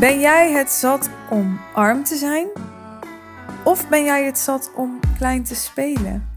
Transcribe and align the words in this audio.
Ben 0.00 0.20
jij 0.20 0.52
het 0.52 0.70
zat 0.70 1.10
om 1.30 1.60
arm 1.74 2.04
te 2.04 2.16
zijn? 2.16 2.48
Of 3.64 3.88
ben 3.88 4.04
jij 4.04 4.24
het 4.24 4.38
zat 4.38 4.72
om 4.74 5.00
klein 5.16 5.44
te 5.44 5.54
spelen? 5.54 6.28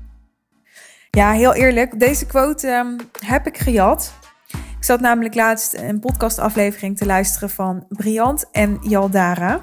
Ja, 1.10 1.32
heel 1.32 1.54
eerlijk, 1.54 2.00
deze 2.00 2.26
quote 2.26 2.68
ehm, 2.68 2.98
heb 3.26 3.48
ik 3.48 3.58
gejat. 3.58 4.14
Ik 4.52 4.84
zat 4.84 5.00
namelijk 5.00 5.36
laatst 5.36 5.74
een 5.74 6.00
podcastaflevering 6.00 6.98
te 6.98 7.06
luisteren 7.06 7.50
van 7.50 7.86
Briant 7.90 8.50
en 8.52 8.78
Jaldara. 8.82 9.62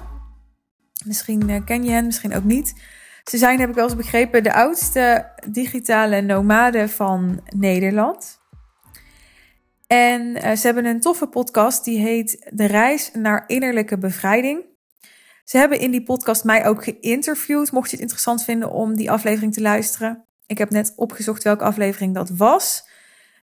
Misschien 1.05 1.49
eh, 1.49 1.65
ken 1.65 1.83
je 1.83 1.91
hen, 1.91 2.05
misschien 2.05 2.35
ook 2.35 2.43
niet. 2.43 2.73
Ze 3.23 3.37
zijn, 3.37 3.59
heb 3.59 3.69
ik 3.69 3.75
wel 3.75 3.83
eens 3.83 3.95
begrepen, 3.95 4.43
de 4.43 4.53
oudste 4.53 5.31
digitale 5.51 6.21
nomaden 6.21 6.89
van 6.89 7.41
Nederland. 7.55 8.38
En 9.91 10.21
uh, 10.21 10.51
ze 10.51 10.65
hebben 10.65 10.85
een 10.85 10.99
toffe 10.99 11.27
podcast 11.27 11.83
die 11.83 11.99
heet 11.99 12.49
De 12.53 12.65
Reis 12.65 13.11
naar 13.13 13.43
Innerlijke 13.47 13.97
Bevrijding. 13.97 14.65
Ze 15.43 15.57
hebben 15.57 15.79
in 15.79 15.91
die 15.91 16.03
podcast 16.03 16.43
mij 16.43 16.65
ook 16.65 16.83
geïnterviewd. 16.83 17.71
Mocht 17.71 17.85
je 17.85 17.91
het 17.91 18.01
interessant 18.01 18.43
vinden 18.43 18.71
om 18.71 18.95
die 18.95 19.11
aflevering 19.11 19.53
te 19.53 19.61
luisteren. 19.61 20.27
Ik 20.45 20.57
heb 20.57 20.69
net 20.69 20.93
opgezocht 20.95 21.43
welke 21.43 21.63
aflevering 21.63 22.13
dat 22.13 22.29
was. 22.29 22.89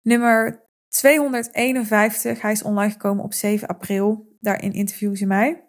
Nummer 0.03 0.67
251. 0.89 2.41
Hij 2.41 2.53
is 2.53 2.63
online 2.63 2.93
gekomen 2.93 3.25
op 3.25 3.33
7 3.33 3.69
april. 3.69 4.37
Daarin 4.41 4.73
interviewen 4.73 5.17
ze 5.17 5.27
mij. 5.27 5.65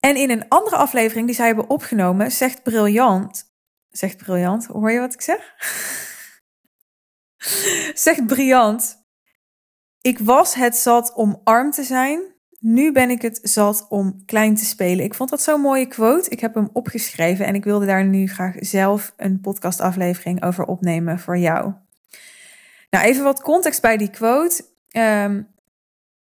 En 0.00 0.16
in 0.16 0.30
een 0.30 0.48
andere 0.48 0.76
aflevering 0.76 1.26
die 1.26 1.36
zij 1.36 1.46
hebben 1.46 1.70
opgenomen, 1.70 2.32
zegt 2.32 2.62
briljant. 2.62 3.52
Zegt 3.88 4.16
briljant, 4.16 4.66
hoor 4.66 4.90
je 4.90 5.00
wat 5.00 5.14
ik 5.14 5.20
zeg? 5.20 5.54
zegt 8.06 8.26
briljant 8.26 9.03
ik 10.04 10.18
was 10.18 10.54
het 10.54 10.76
zat 10.76 11.12
om 11.14 11.40
arm 11.44 11.70
te 11.70 11.82
zijn. 11.82 12.20
Nu 12.58 12.92
ben 12.92 13.10
ik 13.10 13.22
het 13.22 13.38
zat 13.42 13.86
om 13.88 14.24
klein 14.26 14.54
te 14.54 14.64
spelen. 14.64 15.04
Ik 15.04 15.14
vond 15.14 15.30
dat 15.30 15.42
zo'n 15.42 15.60
mooie 15.60 15.86
quote. 15.86 16.30
Ik 16.30 16.40
heb 16.40 16.54
hem 16.54 16.68
opgeschreven 16.72 17.46
en 17.46 17.54
ik 17.54 17.64
wilde 17.64 17.86
daar 17.86 18.04
nu 18.04 18.26
graag 18.26 18.54
zelf 18.58 19.12
een 19.16 19.40
podcastaflevering 19.40 20.44
over 20.44 20.64
opnemen 20.64 21.18
voor 21.18 21.38
jou. 21.38 21.72
Nou, 22.90 23.04
even 23.04 23.24
wat 23.24 23.42
context 23.42 23.82
bij 23.82 23.96
die 23.96 24.10
quote. 24.10 24.64
Um, 24.96 25.48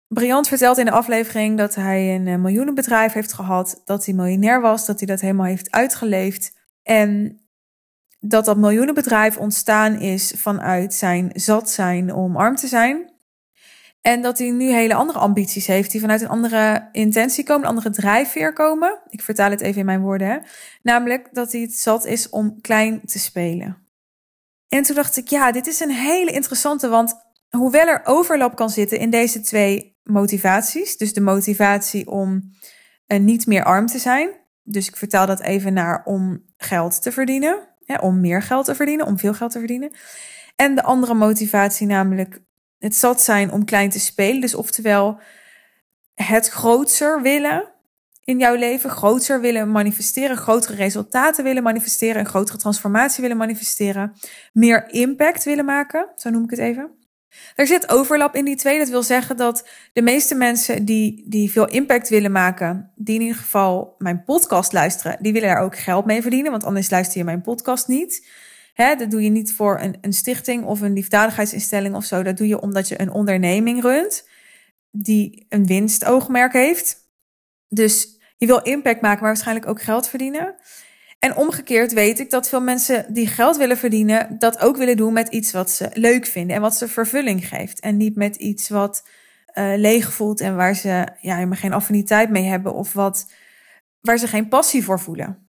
Briant 0.07 0.47
vertelt 0.47 0.77
in 0.77 0.85
de 0.85 0.91
aflevering 0.91 1.57
dat 1.57 1.75
hij 1.75 2.15
een 2.15 2.27
eh, 2.27 2.37
miljoenenbedrijf 2.37 3.13
heeft 3.13 3.33
gehad, 3.33 3.81
dat 3.85 4.05
hij 4.05 4.13
miljonair 4.13 4.61
was, 4.61 4.85
dat 4.85 4.99
hij 4.99 5.07
dat 5.07 5.21
helemaal 5.21 5.45
heeft 5.45 5.71
uitgeleefd. 5.71 6.53
En 6.83 7.39
dat 8.19 8.45
dat 8.45 8.57
miljoenenbedrijf 8.57 9.37
ontstaan 9.37 9.99
is 9.99 10.33
vanuit 10.37 10.93
zijn 10.93 11.29
zat 11.33 11.69
zijn 11.69 12.13
om 12.13 12.37
arm 12.37 12.55
te 12.55 12.67
zijn. 12.67 13.08
En 14.01 14.21
dat 14.21 14.37
hij 14.37 14.51
nu 14.51 14.71
hele 14.71 14.93
andere 14.93 15.19
ambities 15.19 15.67
heeft, 15.67 15.91
die 15.91 16.01
vanuit 16.01 16.21
een 16.21 16.27
andere 16.27 16.89
intentie 16.91 17.43
komen, 17.43 17.63
een 17.63 17.69
andere 17.69 17.89
drijfveer 17.89 18.53
komen. 18.53 18.99
Ik 19.09 19.21
vertaal 19.21 19.49
het 19.49 19.61
even 19.61 19.79
in 19.79 19.85
mijn 19.85 20.01
woorden. 20.01 20.27
Hè? 20.27 20.37
Namelijk 20.81 21.29
dat 21.31 21.51
hij 21.51 21.61
het 21.61 21.75
zat 21.75 22.05
is 22.05 22.29
om 22.29 22.61
klein 22.61 23.01
te 23.05 23.19
spelen. 23.19 23.77
En 24.67 24.83
toen 24.83 24.95
dacht 24.95 25.17
ik, 25.17 25.27
ja, 25.27 25.51
dit 25.51 25.67
is 25.67 25.79
een 25.79 25.91
hele 25.91 26.31
interessante, 26.31 26.87
want 26.87 27.13
hoewel 27.49 27.87
er 27.87 28.01
overlap 28.03 28.55
kan 28.55 28.69
zitten 28.69 28.99
in 28.99 29.09
deze 29.09 29.39
twee 29.39 29.97
motivaties, 30.03 30.97
dus 30.97 31.13
de 31.13 31.21
motivatie 31.21 32.07
om 32.07 32.51
uh, 33.07 33.19
niet 33.19 33.47
meer 33.47 33.63
arm 33.63 33.85
te 33.85 33.99
zijn, 33.99 34.29
dus 34.63 34.87
ik 34.87 34.95
vertaal 34.95 35.25
dat 35.25 35.41
even 35.41 35.73
naar 35.73 36.01
om 36.05 36.43
geld 36.57 37.01
te 37.01 37.11
verdienen, 37.11 37.67
om 37.99 38.21
meer 38.21 38.41
geld 38.41 38.65
te 38.65 38.75
verdienen, 38.75 39.05
om 39.05 39.17
veel 39.17 39.33
geld 39.33 39.51
te 39.51 39.57
verdienen. 39.57 39.91
En 40.55 40.75
de 40.75 40.83
andere 40.83 41.13
motivatie, 41.13 41.87
namelijk 41.87 42.39
het 42.79 42.95
zat 42.95 43.21
zijn 43.21 43.51
om 43.51 43.65
klein 43.65 43.89
te 43.89 43.99
spelen. 43.99 44.41
Dus 44.41 44.55
oftewel 44.55 45.19
het 46.13 46.49
grootser 46.49 47.21
willen 47.21 47.71
in 48.23 48.39
jouw 48.39 48.55
leven, 48.55 48.89
grootser 48.89 49.41
willen 49.41 49.71
manifesteren, 49.71 50.37
grotere 50.37 50.75
resultaten 50.75 51.43
willen 51.43 51.63
manifesteren, 51.63 52.19
een 52.19 52.27
grotere 52.27 52.57
transformatie 52.57 53.21
willen 53.21 53.37
manifesteren, 53.37 54.13
meer 54.53 54.89
impact 54.89 55.43
willen 55.43 55.65
maken, 55.65 56.07
zo 56.15 56.29
noem 56.29 56.43
ik 56.43 56.49
het 56.49 56.59
even. 56.59 56.97
Er 57.55 57.67
zit 57.67 57.89
overlap 57.89 58.35
in 58.35 58.45
die 58.45 58.55
twee. 58.55 58.77
Dat 58.77 58.89
wil 58.89 59.03
zeggen 59.03 59.37
dat 59.37 59.67
de 59.93 60.01
meeste 60.01 60.35
mensen 60.35 60.85
die, 60.85 61.25
die 61.29 61.51
veel 61.51 61.67
impact 61.67 62.09
willen 62.09 62.31
maken, 62.31 62.91
die 62.95 63.15
in 63.15 63.21
ieder 63.21 63.37
geval 63.37 63.95
mijn 63.97 64.23
podcast 64.23 64.73
luisteren, 64.73 65.17
die 65.21 65.33
willen 65.33 65.49
daar 65.49 65.63
ook 65.63 65.77
geld 65.77 66.05
mee 66.05 66.21
verdienen, 66.21 66.51
want 66.51 66.63
anders 66.63 66.89
luister 66.89 67.17
je 67.17 67.23
mijn 67.23 67.41
podcast 67.41 67.87
niet. 67.87 68.27
Dat 68.79 69.11
doe 69.11 69.21
je 69.21 69.29
niet 69.29 69.53
voor 69.53 69.79
een, 69.79 69.97
een 70.01 70.13
stichting 70.13 70.65
of 70.65 70.81
een 70.81 70.93
liefdadigheidsinstelling 70.93 71.95
of 71.95 72.03
zo. 72.03 72.23
Dat 72.23 72.37
doe 72.37 72.47
je 72.47 72.61
omdat 72.61 72.87
je 72.87 73.01
een 73.01 73.11
onderneming 73.11 73.81
runt 73.81 74.27
die 74.91 75.45
een 75.49 75.65
winstoogmerk 75.65 76.53
heeft. 76.53 76.97
Dus 77.67 78.19
je 78.37 78.45
wil 78.45 78.61
impact 78.61 79.01
maken, 79.01 79.21
maar 79.21 79.31
waarschijnlijk 79.31 79.67
ook 79.67 79.81
geld 79.81 80.07
verdienen. 80.07 80.55
En 81.19 81.35
omgekeerd 81.35 81.93
weet 81.93 82.19
ik 82.19 82.29
dat 82.29 82.49
veel 82.49 82.61
mensen 82.61 83.13
die 83.13 83.27
geld 83.27 83.57
willen 83.57 83.77
verdienen, 83.77 84.39
dat 84.39 84.59
ook 84.59 84.77
willen 84.77 84.97
doen 84.97 85.13
met 85.13 85.27
iets 85.27 85.51
wat 85.51 85.69
ze 85.69 85.89
leuk 85.93 86.25
vinden 86.25 86.55
en 86.55 86.61
wat 86.61 86.75
ze 86.75 86.87
vervulling 86.87 87.47
geeft. 87.47 87.79
En 87.79 87.97
niet 87.97 88.15
met 88.15 88.35
iets 88.35 88.69
wat 88.69 89.07
uh, 89.53 89.73
leeg 89.75 90.13
voelt 90.13 90.41
en 90.41 90.55
waar 90.55 90.75
ze 90.75 91.07
ja, 91.21 91.35
helemaal 91.35 91.57
geen 91.57 91.73
affiniteit 91.73 92.29
mee 92.29 92.43
hebben 92.43 92.73
of 92.73 92.93
wat, 92.93 93.31
waar 94.01 94.17
ze 94.17 94.27
geen 94.27 94.47
passie 94.47 94.83
voor 94.83 94.99
voelen 94.99 95.48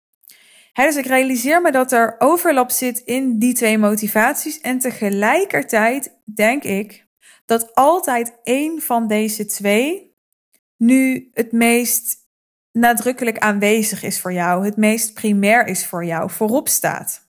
dus 0.85 0.97
ik 0.97 1.07
realiseer 1.07 1.63
me 1.63 1.71
dat 1.73 1.93
er 1.93 2.15
overlap 2.19 2.71
zit 2.71 2.99
in 2.99 3.39
die 3.39 3.55
twee 3.55 3.79
motivaties. 3.79 4.61
En 4.61 4.79
tegelijkertijd 4.79 6.21
denk 6.35 6.63
ik 6.63 7.07
dat 7.45 7.75
altijd 7.75 8.39
één 8.43 8.83
van 8.83 9.07
deze 9.07 9.45
twee 9.47 10.15
nu 10.77 11.31
het 11.33 11.53
meest 11.53 12.17
nadrukkelijk 12.73 13.39
aanwezig 13.39 14.03
is 14.03 14.21
voor 14.21 14.33
jou, 14.33 14.65
het 14.65 14.77
meest 14.77 15.15
primair 15.15 15.67
is 15.67 15.87
voor 15.87 16.05
jou, 16.05 16.31
voorop 16.31 16.69
staat. 16.69 17.25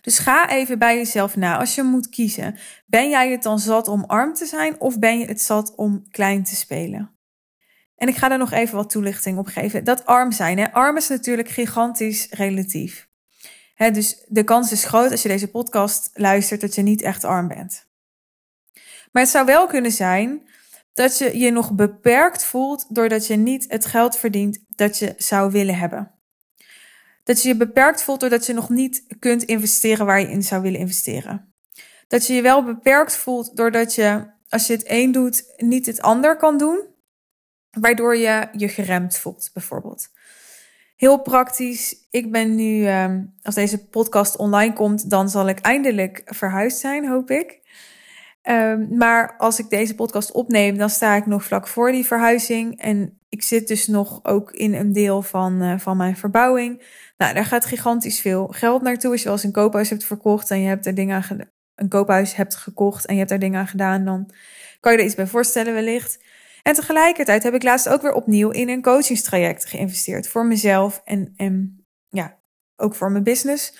Dus 0.00 0.18
ga 0.18 0.50
even 0.50 0.78
bij 0.78 0.96
jezelf 0.96 1.36
na 1.36 1.58
als 1.58 1.74
je 1.74 1.82
moet 1.82 2.08
kiezen. 2.08 2.58
Ben 2.86 3.08
jij 3.08 3.30
het 3.30 3.42
dan 3.42 3.58
zat 3.58 3.88
om 3.88 4.04
arm 4.04 4.34
te 4.34 4.46
zijn 4.46 4.80
of 4.80 4.98
ben 4.98 5.18
je 5.18 5.26
het 5.26 5.40
zat 5.40 5.74
om 5.74 6.10
klein 6.10 6.44
te 6.44 6.54
spelen? 6.54 7.13
En 8.04 8.10
ik 8.10 8.16
ga 8.16 8.30
er 8.30 8.38
nog 8.38 8.52
even 8.52 8.76
wat 8.76 8.90
toelichting 8.90 9.38
op 9.38 9.46
geven. 9.46 9.84
Dat 9.84 10.06
arm 10.06 10.32
zijn. 10.32 10.58
Hè? 10.58 10.72
Arm 10.72 10.96
is 10.96 11.08
natuurlijk 11.08 11.48
gigantisch 11.48 12.26
relatief. 12.30 13.08
Hè, 13.74 13.90
dus 13.90 14.24
de 14.26 14.44
kans 14.44 14.72
is 14.72 14.84
groot 14.84 15.10
als 15.10 15.22
je 15.22 15.28
deze 15.28 15.50
podcast 15.50 16.10
luistert 16.14 16.60
dat 16.60 16.74
je 16.74 16.82
niet 16.82 17.02
echt 17.02 17.24
arm 17.24 17.48
bent. 17.48 17.86
Maar 19.12 19.22
het 19.22 19.30
zou 19.30 19.46
wel 19.46 19.66
kunnen 19.66 19.92
zijn 19.92 20.48
dat 20.92 21.18
je 21.18 21.38
je 21.38 21.50
nog 21.50 21.72
beperkt 21.72 22.44
voelt 22.44 22.94
doordat 22.94 23.26
je 23.26 23.36
niet 23.36 23.64
het 23.68 23.86
geld 23.86 24.16
verdient 24.16 24.58
dat 24.68 24.98
je 24.98 25.14
zou 25.16 25.50
willen 25.50 25.78
hebben. 25.78 26.10
Dat 27.22 27.42
je 27.42 27.48
je 27.48 27.56
beperkt 27.56 28.02
voelt 28.02 28.20
doordat 28.20 28.46
je 28.46 28.52
nog 28.52 28.68
niet 28.68 29.04
kunt 29.18 29.42
investeren 29.42 30.06
waar 30.06 30.20
je 30.20 30.30
in 30.30 30.42
zou 30.42 30.62
willen 30.62 30.80
investeren. 30.80 31.54
Dat 32.08 32.26
je 32.26 32.34
je 32.34 32.42
wel 32.42 32.64
beperkt 32.64 33.16
voelt 33.16 33.56
doordat 33.56 33.94
je, 33.94 34.26
als 34.48 34.66
je 34.66 34.72
het 34.72 34.84
een 34.86 35.12
doet, 35.12 35.54
niet 35.56 35.86
het 35.86 36.02
ander 36.02 36.36
kan 36.36 36.58
doen 36.58 36.92
waardoor 37.74 38.16
je 38.16 38.48
je 38.52 38.68
geremd 38.68 39.18
voelt, 39.18 39.50
bijvoorbeeld. 39.52 40.08
Heel 40.96 41.22
praktisch. 41.22 42.06
Ik 42.10 42.32
ben 42.32 42.54
nu, 42.54 42.86
ehm, 42.86 43.22
als 43.42 43.54
deze 43.54 43.86
podcast 43.88 44.36
online 44.36 44.72
komt, 44.72 45.10
dan 45.10 45.28
zal 45.28 45.48
ik 45.48 45.58
eindelijk 45.58 46.22
verhuisd 46.24 46.78
zijn, 46.78 47.08
hoop 47.08 47.30
ik. 47.30 47.62
Ehm, 48.42 48.96
maar 48.96 49.36
als 49.38 49.58
ik 49.58 49.70
deze 49.70 49.94
podcast 49.94 50.32
opneem, 50.32 50.78
dan 50.78 50.90
sta 50.90 51.14
ik 51.14 51.26
nog 51.26 51.44
vlak 51.44 51.68
voor 51.68 51.92
die 51.92 52.06
verhuizing. 52.06 52.80
En 52.80 53.18
ik 53.28 53.42
zit 53.42 53.68
dus 53.68 53.86
nog 53.86 54.24
ook 54.24 54.50
in 54.50 54.74
een 54.74 54.92
deel 54.92 55.22
van, 55.22 55.62
uh, 55.62 55.78
van 55.78 55.96
mijn 55.96 56.16
verbouwing. 56.16 56.82
Nou, 57.16 57.34
daar 57.34 57.44
gaat 57.44 57.64
gigantisch 57.64 58.20
veel 58.20 58.46
geld 58.46 58.82
naartoe. 58.82 59.10
Als 59.10 59.18
je 59.18 59.24
wel 59.24 59.34
eens 59.34 59.44
een 59.44 59.52
koophuis 59.52 59.90
hebt 59.90 60.04
verkocht 60.04 60.50
en 60.50 60.60
je 60.60 60.68
hebt 60.68 60.86
er 60.86 60.94
dingen 60.94 61.24
een 61.74 61.88
koophuis 61.88 62.34
hebt 62.34 62.54
gekocht 62.54 63.06
en 63.06 63.12
je 63.12 63.18
hebt 63.18 63.30
daar 63.30 63.38
dingen 63.38 63.60
aan 63.60 63.66
gedaan, 63.66 64.04
dan 64.04 64.30
kan 64.80 64.92
je 64.92 64.98
er 64.98 65.04
iets 65.04 65.14
bij 65.14 65.26
voorstellen 65.26 65.74
wellicht. 65.74 66.18
En 66.64 66.74
tegelijkertijd 66.74 67.42
heb 67.42 67.54
ik 67.54 67.62
laatst 67.62 67.88
ook 67.88 68.02
weer 68.02 68.12
opnieuw 68.12 68.50
in 68.50 68.68
een 68.68 68.82
coachingstraject 68.82 69.64
geïnvesteerd 69.64 70.28
voor 70.28 70.46
mezelf 70.46 71.00
en, 71.04 71.32
en 71.36 71.84
ja, 72.08 72.38
ook 72.76 72.94
voor 72.94 73.10
mijn 73.10 73.24
business. 73.24 73.76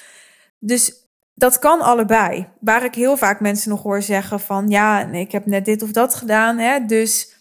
Dus 0.58 1.08
dat 1.34 1.58
kan 1.58 1.80
allebei. 1.80 2.48
Waar 2.60 2.84
ik 2.84 2.94
heel 2.94 3.16
vaak 3.16 3.40
mensen 3.40 3.70
nog 3.70 3.82
hoor 3.82 4.02
zeggen 4.02 4.40
van 4.40 4.68
ja, 4.68 5.06
ik 5.06 5.32
heb 5.32 5.46
net 5.46 5.64
dit 5.64 5.82
of 5.82 5.90
dat 5.90 6.14
gedaan, 6.14 6.58
hè, 6.58 6.84
dus 6.84 7.36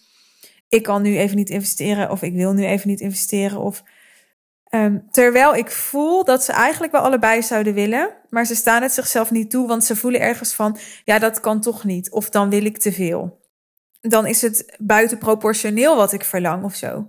ik 0.68 0.82
kan 0.82 1.02
nu 1.02 1.18
even 1.18 1.36
niet 1.36 1.50
investeren 1.50 2.10
of 2.10 2.22
ik 2.22 2.34
wil 2.34 2.52
nu 2.52 2.64
even 2.64 2.88
niet 2.88 3.00
investeren 3.00 3.58
of 3.58 3.82
um, 4.70 5.10
terwijl 5.10 5.54
ik 5.54 5.70
voel 5.70 6.24
dat 6.24 6.44
ze 6.44 6.52
eigenlijk 6.52 6.92
wel 6.92 7.02
allebei 7.02 7.42
zouden 7.42 7.74
willen, 7.74 8.16
maar 8.28 8.44
ze 8.44 8.54
staan 8.54 8.82
het 8.82 8.92
zichzelf 8.92 9.30
niet 9.30 9.50
toe, 9.50 9.66
want 9.66 9.84
ze 9.84 9.96
voelen 9.96 10.20
ergens 10.20 10.54
van 10.54 10.78
ja, 11.04 11.18
dat 11.18 11.40
kan 11.40 11.60
toch 11.60 11.84
niet 11.84 12.10
of 12.10 12.30
dan 12.30 12.50
wil 12.50 12.64
ik 12.64 12.78
te 12.78 12.92
veel 12.92 13.42
dan 14.08 14.26
is 14.26 14.42
het 14.42 14.76
buitenproportioneel 14.78 15.96
wat 15.96 16.12
ik 16.12 16.24
verlang 16.24 16.64
of 16.64 16.74
zo. 16.74 17.08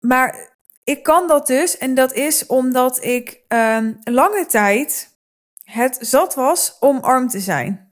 Maar 0.00 0.56
ik 0.84 1.02
kan 1.02 1.28
dat 1.28 1.46
dus 1.46 1.78
en 1.78 1.94
dat 1.94 2.12
is 2.12 2.46
omdat 2.46 3.04
ik 3.04 3.40
um, 3.48 3.98
lange 4.04 4.46
tijd 4.46 5.16
het 5.64 5.98
zat 6.00 6.34
was 6.34 6.76
om 6.80 6.98
arm 6.98 7.28
te 7.28 7.40
zijn. 7.40 7.88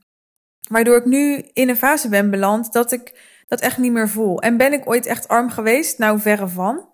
Waardoor 0.69 0.97
ik 0.97 1.05
nu 1.05 1.37
in 1.53 1.69
een 1.69 1.77
fase 1.77 2.09
ben 2.09 2.31
beland 2.31 2.73
dat 2.73 2.93
ik 2.93 3.35
dat 3.49 3.61
echt 3.61 3.79
niet 3.79 3.93
meer 3.93 4.09
voel. 4.09 4.41
En 4.41 4.57
ben 4.57 4.73
ik 4.73 4.89
ooit 4.89 5.07
echt 5.07 5.29
arm 5.29 5.51
geweest? 5.51 5.99
Nou, 5.99 6.21
verre 6.21 6.49
van. 6.49 6.89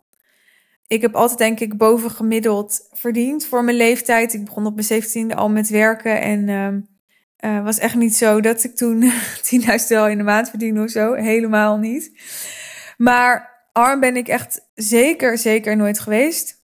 ik 0.87 1.01
heb 1.03 1.15
altijd 1.15 1.39
denk 1.39 1.61
ik 1.61 1.77
bovengemiddeld 1.77 2.89
verdiend 2.91 3.45
voor 3.47 3.65
mijn 3.65 3.77
leeftijd. 3.77 4.35
Ik 4.35 4.45
begon 4.45 4.67
op 4.67 4.75
mijn 4.75 5.03
17e 5.03 5.35
al 5.37 5.49
met 5.49 5.69
werken 5.69 6.21
en 6.21 6.49
uh, 7.45 7.65
was 7.65 7.79
echt 7.79 7.95
niet 7.95 8.17
zo 8.17 8.41
dat 8.41 8.65
ik 8.65 8.77
toen 8.77 9.03
10.000 9.61 9.87
euro 9.89 10.07
in 10.07 10.19
de 10.19 10.25
maand 10.25 10.51
verdiende 10.51 10.83
of 10.83 10.91
zo. 10.91 11.15
Helemaal 11.15 11.77
niet. 11.79 12.13
Maar 12.97 13.67
arm 13.73 14.01
ben 14.01 14.17
ik 14.17 14.29
echt 14.29 14.69
zeker, 14.75 15.39
zeker 15.39 15.77
nooit 15.77 15.99
geweest. 15.99 16.61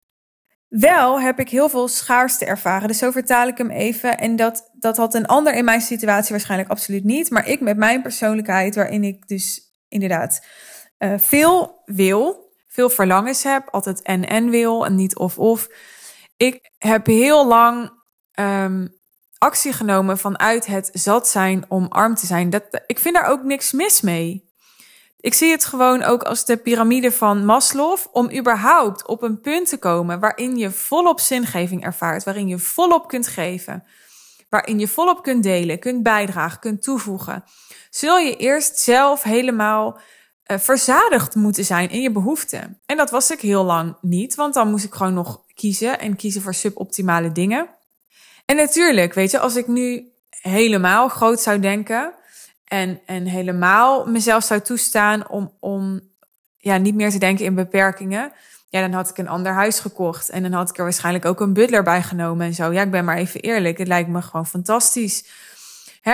Wel 0.67 1.21
heb 1.21 1.39
ik 1.39 1.49
heel 1.49 1.69
veel 1.69 1.87
schaarste 1.87 2.45
ervaren. 2.45 2.87
Dus 2.87 2.97
zo 2.97 3.11
vertaal 3.11 3.47
ik 3.47 3.57
hem 3.57 3.69
even. 3.69 4.17
En 4.17 4.35
dat, 4.35 4.69
dat 4.73 4.97
had 4.97 5.13
een 5.13 5.25
ander 5.25 5.53
in 5.53 5.65
mijn 5.65 5.81
situatie 5.81 6.31
waarschijnlijk 6.31 6.69
absoluut 6.69 7.03
niet. 7.03 7.29
Maar 7.29 7.47
ik 7.47 7.61
met 7.61 7.77
mijn 7.77 8.01
persoonlijkheid, 8.01 8.75
waarin 8.75 9.03
ik 9.03 9.27
dus 9.27 9.73
inderdaad 9.87 10.45
uh, 10.99 11.13
veel 11.17 11.81
wil, 11.85 12.53
veel 12.67 12.89
verlangens 12.89 13.43
heb, 13.43 13.67
altijd 13.69 14.01
en 14.01 14.27
en 14.27 14.49
wil 14.49 14.85
en 14.85 14.95
niet 14.95 15.15
of 15.15 15.39
of. 15.39 15.67
Ik 16.37 16.71
heb 16.77 17.05
heel 17.05 17.47
lang 17.47 17.91
um, 18.39 18.93
actie 19.37 19.73
genomen 19.73 20.17
vanuit 20.17 20.65
het 20.65 20.89
zat 20.93 21.27
zijn 21.27 21.65
om 21.67 21.85
arm 21.85 22.15
te 22.15 22.25
zijn. 22.25 22.49
Dat, 22.49 22.63
ik 22.85 22.99
vind 22.99 23.15
daar 23.15 23.27
ook 23.27 23.43
niks 23.43 23.71
mis 23.71 24.01
mee. 24.01 24.53
Ik 25.19 25.33
zie 25.33 25.51
het 25.51 25.65
gewoon 25.65 26.03
ook 26.03 26.23
als 26.23 26.45
de 26.45 26.57
piramide 26.57 27.11
van 27.11 27.45
Maslow 27.45 27.97
om 28.11 28.31
überhaupt 28.31 29.07
op 29.07 29.21
een 29.21 29.41
punt 29.41 29.69
te 29.69 29.77
komen 29.77 30.19
waarin 30.19 30.57
je 30.57 30.71
volop 30.71 31.19
zingeving 31.19 31.83
ervaart, 31.83 32.23
waarin 32.23 32.47
je 32.47 32.57
volop 32.57 33.07
kunt 33.07 33.27
geven, 33.27 33.83
waarin 34.49 34.79
je 34.79 34.87
volop 34.87 35.23
kunt 35.23 35.43
delen, 35.43 35.79
kunt 35.79 36.03
bijdragen, 36.03 36.59
kunt 36.59 36.83
toevoegen. 36.83 37.43
Zul 37.89 38.17
je 38.17 38.35
eerst 38.35 38.79
zelf 38.79 39.23
helemaal 39.23 39.99
uh, 40.47 40.57
verzadigd 40.57 41.35
moeten 41.35 41.65
zijn 41.65 41.89
in 41.89 42.01
je 42.01 42.11
behoeften. 42.11 42.81
En 42.85 42.97
dat 42.97 43.09
was 43.09 43.31
ik 43.31 43.39
heel 43.41 43.63
lang 43.63 43.97
niet, 44.01 44.35
want 44.35 44.53
dan 44.53 44.69
moest 44.69 44.85
ik 44.85 44.93
gewoon 44.93 45.13
nog 45.13 45.41
kiezen 45.53 45.99
en 45.99 46.15
kiezen 46.15 46.41
voor 46.41 46.53
suboptimale 46.53 47.31
dingen. 47.31 47.74
En 48.45 48.55
natuurlijk, 48.55 49.13
weet 49.13 49.31
je, 49.31 49.39
als 49.39 49.55
ik 49.55 49.67
nu 49.67 50.11
helemaal 50.29 51.07
groot 51.07 51.41
zou 51.41 51.59
denken 51.59 52.13
en, 52.65 52.99
en 53.05 53.25
helemaal 53.25 54.05
mezelf 54.05 54.43
zou 54.43 54.61
toestaan 54.61 55.29
om, 55.29 55.51
om 55.59 56.01
ja, 56.57 56.77
niet 56.77 56.95
meer 56.95 57.11
te 57.11 57.17
denken 57.17 57.45
in 57.45 57.55
beperkingen, 57.55 58.31
ja, 58.69 58.81
dan 58.81 58.93
had 58.93 59.09
ik 59.09 59.17
een 59.17 59.27
ander 59.27 59.53
huis 59.53 59.79
gekocht 59.79 60.29
en 60.29 60.43
dan 60.43 60.51
had 60.51 60.69
ik 60.69 60.77
er 60.77 60.83
waarschijnlijk 60.83 61.25
ook 61.25 61.39
een 61.39 61.53
butler 61.53 61.83
bij 61.83 62.01
genomen 62.01 62.45
en 62.45 62.53
zo. 62.53 62.71
Ja, 62.71 62.81
ik 62.81 62.91
ben 62.91 63.05
maar 63.05 63.17
even 63.17 63.41
eerlijk, 63.41 63.77
het 63.77 63.87
lijkt 63.87 64.09
me 64.09 64.21
gewoon 64.21 64.47
fantastisch. 64.47 65.25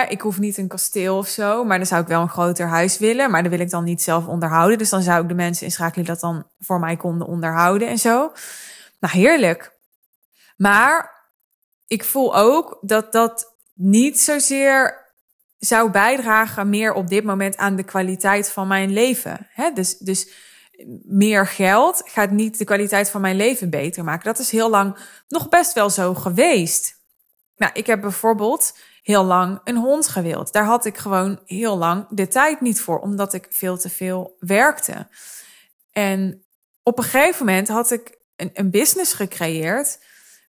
Ik 0.08 0.20
hoef 0.20 0.38
niet 0.38 0.56
een 0.58 0.68
kasteel 0.68 1.16
of 1.16 1.28
zo, 1.28 1.64
maar 1.64 1.76
dan 1.76 1.86
zou 1.86 2.02
ik 2.02 2.08
wel 2.08 2.20
een 2.20 2.28
groter 2.28 2.66
huis 2.66 2.98
willen. 2.98 3.30
Maar 3.30 3.42
dan 3.42 3.50
wil 3.50 3.60
ik 3.60 3.70
dan 3.70 3.84
niet 3.84 4.02
zelf 4.02 4.26
onderhouden. 4.26 4.78
Dus 4.78 4.88
dan 4.88 5.02
zou 5.02 5.22
ik 5.22 5.28
de 5.28 5.34
mensen 5.34 5.66
inschakelen 5.66 6.04
die 6.04 6.14
dat 6.14 6.22
dan 6.22 6.46
voor 6.60 6.80
mij 6.80 6.96
konden 6.96 7.26
onderhouden 7.26 7.88
en 7.88 7.98
zo. 7.98 8.32
Nou, 9.00 9.14
heerlijk. 9.14 9.72
Maar 10.56 11.21
ik 11.92 12.04
voel 12.04 12.36
ook 12.36 12.78
dat 12.80 13.12
dat 13.12 13.56
niet 13.74 14.20
zozeer 14.20 15.10
zou 15.58 15.90
bijdragen 15.90 16.68
meer 16.68 16.92
op 16.92 17.08
dit 17.08 17.24
moment 17.24 17.56
aan 17.56 17.76
de 17.76 17.82
kwaliteit 17.82 18.50
van 18.50 18.68
mijn 18.68 18.92
leven. 18.92 19.48
Hè? 19.50 19.72
Dus, 19.72 19.98
dus 19.98 20.30
meer 21.02 21.46
geld 21.46 22.02
gaat 22.04 22.30
niet 22.30 22.58
de 22.58 22.64
kwaliteit 22.64 23.10
van 23.10 23.20
mijn 23.20 23.36
leven 23.36 23.70
beter 23.70 24.04
maken. 24.04 24.24
Dat 24.24 24.38
is 24.38 24.50
heel 24.50 24.70
lang 24.70 24.96
nog 25.28 25.48
best 25.48 25.72
wel 25.72 25.90
zo 25.90 26.14
geweest. 26.14 27.00
Nou, 27.56 27.72
ik 27.74 27.86
heb 27.86 28.00
bijvoorbeeld 28.00 28.78
heel 29.02 29.24
lang 29.24 29.60
een 29.64 29.76
hond 29.76 30.08
gewild. 30.08 30.52
Daar 30.52 30.64
had 30.64 30.84
ik 30.84 30.96
gewoon 30.96 31.40
heel 31.46 31.78
lang 31.78 32.06
de 32.10 32.28
tijd 32.28 32.60
niet 32.60 32.80
voor, 32.80 33.00
omdat 33.00 33.32
ik 33.32 33.46
veel 33.50 33.78
te 33.78 33.88
veel 33.88 34.36
werkte. 34.38 35.08
En 35.90 36.44
op 36.82 36.98
een 36.98 37.04
gegeven 37.04 37.46
moment 37.46 37.68
had 37.68 37.90
ik 37.90 38.18
een, 38.36 38.50
een 38.54 38.70
business 38.70 39.12
gecreëerd 39.12 39.98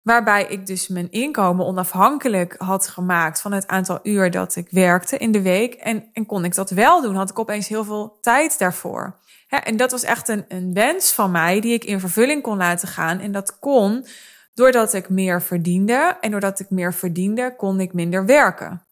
Waarbij 0.03 0.45
ik 0.45 0.65
dus 0.65 0.88
mijn 0.88 1.11
inkomen 1.11 1.65
onafhankelijk 1.65 2.55
had 2.57 2.88
gemaakt 2.88 3.41
van 3.41 3.51
het 3.51 3.67
aantal 3.67 4.00
uur 4.03 4.31
dat 4.31 4.55
ik 4.55 4.67
werkte 4.69 5.17
in 5.17 5.31
de 5.31 5.41
week. 5.41 5.73
En, 5.73 6.09
en 6.13 6.25
kon 6.25 6.45
ik 6.45 6.55
dat 6.55 6.69
wel 6.69 7.01
doen, 7.01 7.15
had 7.15 7.29
ik 7.29 7.39
opeens 7.39 7.67
heel 7.67 7.83
veel 7.83 8.17
tijd 8.21 8.59
daarvoor. 8.59 9.15
en 9.47 9.77
dat 9.77 9.91
was 9.91 10.03
echt 10.03 10.27
een, 10.27 10.45
een 10.47 10.73
wens 10.73 11.11
van 11.11 11.31
mij 11.31 11.59
die 11.59 11.73
ik 11.73 11.83
in 11.83 12.00
vervulling 12.00 12.41
kon 12.41 12.57
laten 12.57 12.88
gaan. 12.88 13.19
En 13.19 13.31
dat 13.31 13.59
kon 13.59 14.05
doordat 14.53 14.94
ik 14.94 15.09
meer 15.09 15.41
verdiende. 15.41 16.17
En 16.21 16.31
doordat 16.31 16.59
ik 16.59 16.69
meer 16.69 16.94
verdiende, 16.94 17.55
kon 17.55 17.79
ik 17.79 17.94
minder 17.94 18.25
werken. 18.25 18.85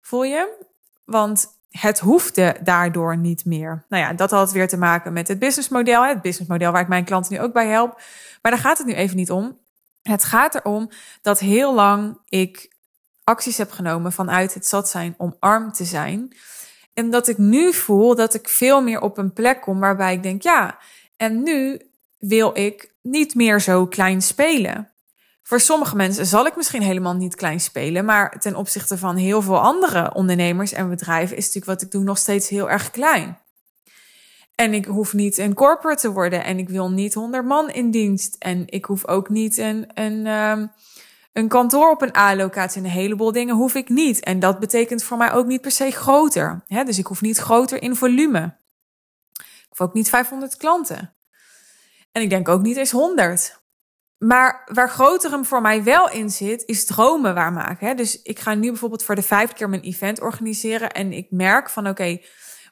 Voel 0.00 0.24
je? 0.24 0.66
Want 1.04 1.46
het 1.70 1.98
hoefde 1.98 2.56
daardoor 2.62 3.16
niet 3.16 3.44
meer. 3.44 3.84
Nou 3.88 4.02
ja, 4.02 4.12
dat 4.12 4.30
had 4.30 4.52
weer 4.52 4.68
te 4.68 4.78
maken 4.78 5.12
met 5.12 5.28
het 5.28 5.38
businessmodel. 5.38 6.04
Het 6.04 6.22
businessmodel 6.22 6.72
waar 6.72 6.82
ik 6.82 6.88
mijn 6.88 7.04
klanten 7.04 7.32
nu 7.32 7.40
ook 7.40 7.52
bij 7.52 7.66
help. 7.66 8.00
Maar 8.42 8.52
daar 8.52 8.60
gaat 8.60 8.78
het 8.78 8.86
nu 8.86 8.94
even 8.94 9.16
niet 9.16 9.30
om. 9.30 9.58
Het 10.08 10.24
gaat 10.24 10.54
erom 10.54 10.90
dat 11.22 11.38
heel 11.38 11.74
lang 11.74 12.18
ik 12.28 12.76
acties 13.24 13.58
heb 13.58 13.70
genomen 13.70 14.12
vanuit 14.12 14.54
het 14.54 14.66
zat 14.66 14.88
zijn 14.88 15.14
om 15.18 15.36
arm 15.38 15.72
te 15.72 15.84
zijn. 15.84 16.36
En 16.94 17.10
dat 17.10 17.28
ik 17.28 17.38
nu 17.38 17.72
voel 17.72 18.14
dat 18.14 18.34
ik 18.34 18.48
veel 18.48 18.82
meer 18.82 19.00
op 19.00 19.18
een 19.18 19.32
plek 19.32 19.60
kom 19.60 19.80
waarbij 19.80 20.14
ik 20.14 20.22
denk, 20.22 20.42
ja, 20.42 20.78
en 21.16 21.42
nu 21.42 21.80
wil 22.18 22.50
ik 22.58 22.94
niet 23.02 23.34
meer 23.34 23.60
zo 23.60 23.86
klein 23.86 24.22
spelen. 24.22 24.92
Voor 25.42 25.60
sommige 25.60 25.96
mensen 25.96 26.26
zal 26.26 26.46
ik 26.46 26.56
misschien 26.56 26.82
helemaal 26.82 27.14
niet 27.14 27.34
klein 27.34 27.60
spelen, 27.60 28.04
maar 28.04 28.40
ten 28.40 28.56
opzichte 28.56 28.98
van 28.98 29.16
heel 29.16 29.42
veel 29.42 29.60
andere 29.60 30.14
ondernemers 30.14 30.72
en 30.72 30.88
bedrijven 30.88 31.36
is 31.36 31.44
natuurlijk 31.44 31.72
wat 31.72 31.82
ik 31.82 31.90
doe 31.90 32.04
nog 32.04 32.18
steeds 32.18 32.48
heel 32.48 32.70
erg 32.70 32.90
klein. 32.90 33.38
En 34.60 34.74
ik 34.74 34.84
hoef 34.84 35.12
niet 35.12 35.38
een 35.38 35.54
corporate 35.54 36.00
te 36.00 36.12
worden. 36.12 36.44
En 36.44 36.58
ik 36.58 36.68
wil 36.68 36.90
niet 36.90 37.14
100 37.14 37.44
man 37.44 37.70
in 37.70 37.90
dienst. 37.90 38.36
En 38.38 38.62
ik 38.66 38.84
hoef 38.84 39.06
ook 39.06 39.28
niet 39.28 39.56
een, 39.56 39.90
een, 39.94 40.26
um, 40.26 40.70
een 41.32 41.48
kantoor 41.48 41.90
op 41.90 42.02
een 42.02 42.16
A-locatie. 42.16 42.82
Een 42.82 42.88
heleboel 42.88 43.32
dingen 43.32 43.54
hoef 43.54 43.74
ik 43.74 43.88
niet. 43.88 44.20
En 44.20 44.38
dat 44.38 44.58
betekent 44.58 45.02
voor 45.02 45.16
mij 45.16 45.32
ook 45.32 45.46
niet 45.46 45.60
per 45.60 45.70
se 45.70 45.90
groter. 45.90 46.62
Hè? 46.66 46.84
Dus 46.84 46.98
ik 46.98 47.06
hoef 47.06 47.20
niet 47.20 47.38
groter 47.38 47.82
in 47.82 47.96
volume. 47.96 48.56
Ik 49.32 49.66
hoef 49.68 49.80
ook 49.80 49.94
niet 49.94 50.08
500 50.08 50.56
klanten. 50.56 51.14
En 52.12 52.22
ik 52.22 52.30
denk 52.30 52.48
ook 52.48 52.62
niet 52.62 52.76
eens 52.76 52.90
100. 52.90 53.62
Maar 54.18 54.68
waar 54.72 54.90
groter 54.90 55.30
hem 55.30 55.44
voor 55.44 55.60
mij 55.60 55.82
wel 55.84 56.10
in 56.10 56.30
zit, 56.30 56.62
is 56.66 56.84
dromen 56.84 57.34
waarmaken. 57.34 57.96
Dus 57.96 58.22
ik 58.22 58.38
ga 58.38 58.54
nu 58.54 58.68
bijvoorbeeld 58.68 59.04
voor 59.04 59.14
de 59.14 59.22
vijfde 59.22 59.54
keer 59.54 59.68
mijn 59.68 59.82
event 59.82 60.20
organiseren. 60.20 60.90
En 60.90 61.12
ik 61.12 61.30
merk 61.30 61.70
van 61.70 61.88
oké, 61.88 62.18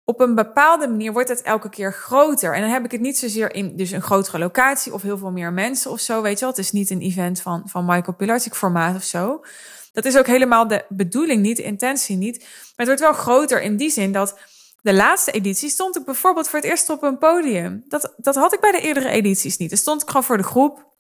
op 0.09 0.21
een 0.21 0.35
bepaalde 0.35 0.89
manier 0.89 1.13
wordt 1.13 1.29
het 1.29 1.43
elke 1.43 1.69
keer 1.69 1.93
groter. 1.93 2.55
En 2.55 2.61
dan 2.61 2.71
heb 2.71 2.85
ik 2.85 2.91
het 2.91 3.01
niet 3.01 3.19
zozeer 3.19 3.55
in 3.55 3.77
dus 3.77 3.91
een 3.91 4.03
grotere 4.03 4.39
locatie 4.39 4.93
of 4.93 5.03
heel 5.03 5.19
veel 5.19 5.31
meer 5.31 5.53
mensen 5.53 5.91
of 5.91 6.01
zo, 6.01 6.23
weet 6.23 6.35
je 6.39 6.41
wel. 6.41 6.49
Het 6.49 6.59
is 6.59 6.73
niet 6.73 6.91
een 6.91 7.01
event 7.01 7.41
van, 7.41 7.63
van 7.65 7.85
Michael 7.85 8.17
Pilarczyk 8.17 8.55
formaat 8.55 8.97
of 8.97 9.03
zo. 9.03 9.45
Dat 9.93 10.05
is 10.05 10.17
ook 10.17 10.27
helemaal 10.27 10.69
de 10.69 10.85
bedoeling 10.89 11.43
niet, 11.43 11.57
de 11.57 11.63
intentie 11.63 12.17
niet. 12.17 12.39
Maar 12.39 12.87
het 12.87 12.87
wordt 12.87 13.01
wel 13.01 13.13
groter 13.13 13.63
in 13.63 13.77
die 13.77 13.91
zin 13.91 14.13
dat 14.13 14.39
de 14.83 14.95
laatste 14.95 15.31
editie 15.31 15.71
stond 15.71 15.97
ik 15.97 16.05
bijvoorbeeld 16.05 16.49
voor 16.49 16.59
het 16.59 16.69
eerst 16.69 16.91
op 16.91 17.03
een 17.03 17.19
podium. 17.19 17.85
Dat, 17.89 18.15
dat 18.17 18.35
had 18.35 18.53
ik 18.53 18.61
bij 18.61 18.73
de 18.73 18.81
eerdere 18.81 19.09
edities 19.09 19.57
niet. 19.57 19.69
Dan 19.69 19.79
stond 19.79 20.03
ik 20.03 20.09
gewoon 20.09 20.25
voor 20.25 20.37
de 20.37 20.43
groep. 20.43 20.95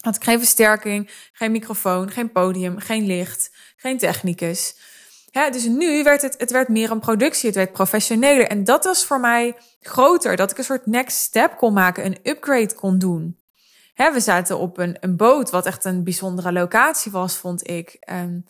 Had 0.00 0.16
ik 0.16 0.24
geen 0.24 0.38
versterking, 0.38 1.10
geen 1.32 1.52
microfoon, 1.52 2.10
geen 2.10 2.32
podium, 2.32 2.78
geen 2.78 3.06
licht, 3.06 3.50
geen 3.76 3.98
technicus. 3.98 4.76
Dus 5.32 5.64
nu 5.64 6.02
werd 6.02 6.22
het, 6.22 6.34
het 6.38 6.50
werd 6.50 6.68
meer 6.68 6.90
een 6.90 7.00
productie, 7.00 7.46
het 7.46 7.56
werd 7.56 7.72
professioneler. 7.72 8.46
En 8.46 8.64
dat 8.64 8.84
was 8.84 9.04
voor 9.04 9.20
mij 9.20 9.56
groter, 9.80 10.36
dat 10.36 10.50
ik 10.50 10.58
een 10.58 10.64
soort 10.64 10.86
next 10.86 11.16
step 11.16 11.56
kon 11.56 11.72
maken, 11.72 12.04
een 12.04 12.18
upgrade 12.22 12.74
kon 12.74 12.98
doen. 12.98 13.40
We 13.94 14.20
zaten 14.20 14.58
op 14.58 14.78
een, 14.78 14.96
een 15.00 15.16
boot, 15.16 15.50
wat 15.50 15.66
echt 15.66 15.84
een 15.84 16.04
bijzondere 16.04 16.52
locatie 16.52 17.12
was, 17.12 17.36
vond 17.36 17.68
ik. 17.68 17.96
En 18.00 18.46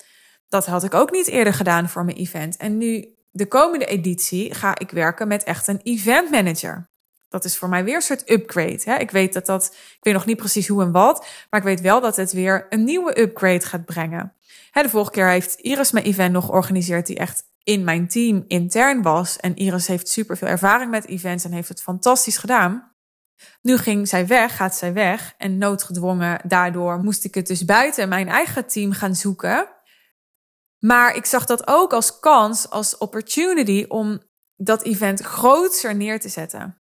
dat 0.49 0.67
had 0.67 0.85
ik 0.85 0.95
ook 0.95 1.11
niet 1.11 1.27
eerder 1.27 1.55
gedaan 1.55 1.89
voor 1.89 2.05
mijn 2.05 2.17
event. 2.17 2.57
En 2.57 2.79
nu, 2.79 3.15
de 3.31 3.47
komende 3.47 3.85
editie, 3.85 4.55
ga 4.55 4.79
ik 4.79 4.91
werken 4.91 5.29
met 5.29 5.45
echt 5.45 5.69
een 5.69 5.81
event 5.83 6.31
manager. 6.31 6.91
Dat 7.29 7.45
is 7.45 7.57
voor 7.57 7.69
mij 7.69 7.85
weer 7.85 7.95
een 7.95 8.03
soort 8.03 8.31
upgrade. 8.31 8.81
Hè? 8.85 8.97
Ik 8.97 9.11
weet 9.11 9.33
dat 9.33 9.47
dat, 9.47 9.65
ik 9.73 9.99
weet 10.01 10.15
nog 10.15 10.27
niet 10.27 10.37
precies 10.37 10.69
hoe 10.69 10.83
en 10.83 10.93
wat, 10.93 11.27
maar 11.51 11.61
ik 11.61 11.67
weet 11.67 11.81
wel 11.81 12.01
dat 12.01 12.17
het 12.17 12.33
weer 12.33 12.67
een 12.69 12.85
nieuwe 12.85 13.21
upgrade 13.21 13.67
gaat 13.67 13.85
brengen. 13.85 14.35
De 14.73 14.89
vorige 14.89 15.11
keer 15.11 15.29
heeft 15.29 15.55
Iris 15.55 15.91
mijn 15.91 16.05
event 16.05 16.33
nog 16.33 16.45
georganiseerd 16.45 17.07
die 17.07 17.17
echt 17.17 17.43
in 17.63 17.85
mijn 17.85 18.09
team 18.09 18.45
intern 18.47 19.03
was. 19.03 19.37
En 19.37 19.57
Iris 19.57 19.87
heeft 19.87 20.09
super 20.09 20.37
veel 20.37 20.49
ervaring 20.49 20.91
met 20.91 21.07
events 21.07 21.45
en 21.45 21.53
heeft 21.53 21.69
het 21.69 21.83
fantastisch 21.83 22.37
gedaan. 22.37 22.95
Nu 23.63 23.77
ging 23.77 24.09
zij 24.09 24.27
weg, 24.27 24.57
gaat 24.57 24.77
zij 24.77 24.93
weg. 24.93 25.35
En 25.39 25.59
noodgedwongen 25.59 26.41
daardoor 26.45 26.99
moest 26.99 27.25
ik 27.25 27.35
het 27.35 27.47
dus 27.47 27.65
buiten 27.65 28.09
mijn 28.09 28.29
eigen 28.29 28.67
team 28.67 28.93
gaan 28.93 29.15
zoeken. 29.15 29.69
Maar 30.79 31.17
ik 31.17 31.25
zag 31.25 31.45
dat 31.45 31.67
ook 31.67 31.93
als 31.93 32.19
kans, 32.19 32.71
als 32.71 32.99
opportunity 32.99 33.85
om 33.89 34.23
dat 34.57 34.83
event 34.83 35.21
groter 35.21 35.95
neer 35.95 36.21
te 36.21 36.29
zetten. 36.29 36.81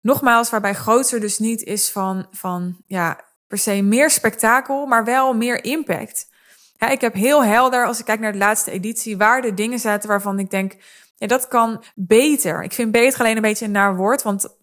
Nogmaals, 0.00 0.50
waarbij 0.50 0.74
groter 0.74 1.20
dus 1.20 1.38
niet 1.38 1.62
is 1.62 1.90
van, 1.90 2.26
van 2.30 2.82
ja, 2.86 3.24
per 3.46 3.58
se 3.58 3.82
meer 3.82 4.10
spektakel, 4.10 4.86
maar 4.86 5.04
wel 5.04 5.34
meer 5.34 5.64
impact. 5.64 6.28
Ja, 6.78 6.88
ik 6.88 7.00
heb 7.00 7.14
heel 7.14 7.44
helder, 7.44 7.86
als 7.86 7.98
ik 7.98 8.04
kijk 8.04 8.20
naar 8.20 8.32
de 8.32 8.38
laatste 8.38 8.70
editie, 8.70 9.16
waar 9.16 9.42
de 9.42 9.54
dingen 9.54 9.78
zaten 9.78 10.08
waarvan 10.08 10.38
ik 10.38 10.50
denk, 10.50 10.76
ja, 11.16 11.26
dat 11.26 11.48
kan 11.48 11.84
beter. 11.94 12.62
Ik 12.62 12.72
vind 12.72 12.92
beter 12.92 13.20
alleen 13.20 13.36
een 13.36 13.42
beetje 13.42 13.64
een 13.64 13.70
naar 13.70 13.96
woord, 13.96 14.22
want 14.22 14.56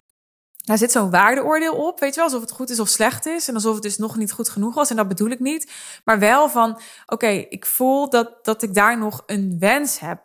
daar 0.64 0.78
zit 0.78 0.92
zo'n 0.92 1.10
waardeoordeel 1.10 1.74
op, 1.74 2.00
weet 2.00 2.14
je 2.14 2.16
wel, 2.16 2.24
alsof 2.24 2.40
het 2.40 2.50
goed 2.50 2.70
is 2.70 2.80
of 2.80 2.88
slecht 2.88 3.26
is 3.26 3.48
en 3.48 3.54
alsof 3.54 3.74
het 3.74 3.82
dus 3.82 3.98
nog 3.98 4.16
niet 4.16 4.32
goed 4.32 4.48
genoeg 4.48 4.74
was 4.74 4.90
en 4.90 4.96
dat 4.96 5.08
bedoel 5.08 5.30
ik 5.30 5.40
niet, 5.40 5.72
maar 6.04 6.18
wel 6.18 6.48
van, 6.48 6.80
oké, 7.06 7.26
ik 7.26 7.66
voel 7.66 8.10
dat, 8.10 8.44
dat 8.44 8.62
ik 8.62 8.74
daar 8.74 8.98
nog 8.98 9.22
een 9.26 9.56
wens 9.58 9.98
heb, 9.98 10.24